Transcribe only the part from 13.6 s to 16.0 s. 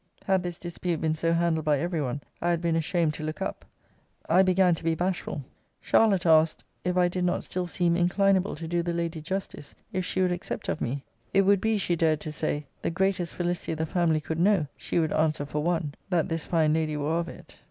the family could know (she would answer for one)